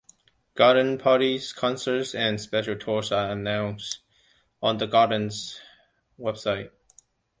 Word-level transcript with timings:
Garden 0.55 0.97
parties, 0.97 1.53
concerts, 1.53 2.15
and 2.15 2.41
special 2.41 2.75
tours 2.75 3.11
are 3.11 3.29
announced 3.29 3.99
on 4.59 4.79
the 4.79 4.87
garden's 4.87 5.61
website. 6.19 6.71